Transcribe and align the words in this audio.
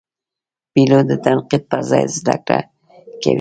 پیلوټ 0.71 1.03
د 1.09 1.11
تنقید 1.25 1.63
پر 1.69 1.81
ځای 1.89 2.03
زده 2.17 2.35
کړه 2.45 2.59
کوي. 2.67 3.29